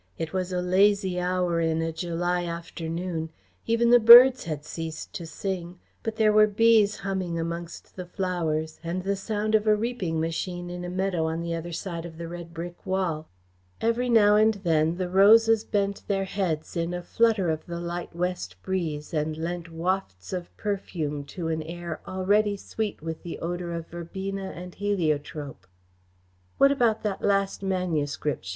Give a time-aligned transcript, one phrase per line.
[0.17, 3.29] It was a lazy hour in a July afternoon.
[3.67, 8.79] Even the birds had ceased to sing, but there were bees humming amongst the flowers
[8.83, 12.17] and the sound of a reaping machine in a meadow on the other side of
[12.17, 13.27] the red brick wall.
[13.79, 18.15] Every now and then the roses bent their heads in a flutter of the light
[18.15, 23.71] west breeze and lent wafts of perfume to an air already sweet with the odour
[23.71, 25.67] of verbena and heliotrope.
[26.57, 28.47] "What about that last manuscript?"